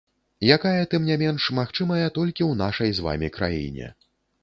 Якая, 0.55 0.79
тым 0.93 1.05
не 1.09 1.17
менш, 1.23 1.51
магчымая 1.61 2.01
толькі 2.17 2.43
ў 2.49 2.53
нашай 2.65 2.89
з 2.97 3.09
вамі 3.09 3.33
краіне. 3.41 3.97